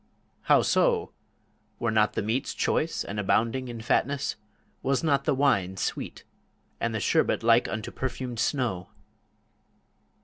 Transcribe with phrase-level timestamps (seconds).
[0.49, 1.11] "How so?
[1.77, 4.35] Were not the meats choice and abounding in fatness?
[4.81, 6.23] Was not the wine sweet,
[6.79, 8.89] and the sherbet like unto perfumed snow?"